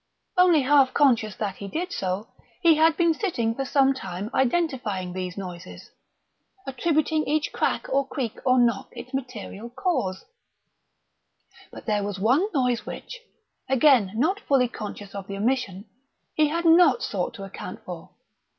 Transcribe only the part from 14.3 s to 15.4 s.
fully conscious of the